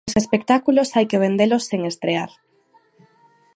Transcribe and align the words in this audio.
Os 0.09 0.15
espectáculos 0.23 0.91
hai 0.95 1.05
que 1.09 1.21
vendelos 1.25 1.63
sen 1.69 1.81
estrear. 1.91 2.31